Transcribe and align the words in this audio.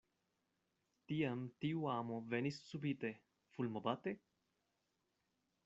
Tiam 1.11 1.43
tiu 1.65 1.85
amo 1.97 2.17
venis 2.31 2.59
subite, 2.71 3.13
fulmobate? 3.59 4.15